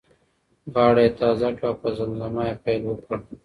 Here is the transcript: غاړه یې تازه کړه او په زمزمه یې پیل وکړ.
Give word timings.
غاړه 0.73 1.01
یې 1.05 1.11
تازه 1.19 1.49
کړه 1.57 1.67
او 1.71 1.75
په 1.81 1.89
زمزمه 1.97 2.43
یې 2.49 2.55
پیل 2.63 2.81
وکړ. 2.87 3.15